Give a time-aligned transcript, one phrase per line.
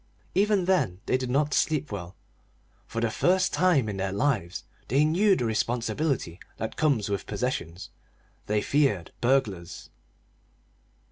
[0.33, 2.15] Even then they did not sleep well:
[2.87, 7.91] for the first time in their lives they knew the responsibility that comes with possessions;
[8.47, 9.91] they feared burglars.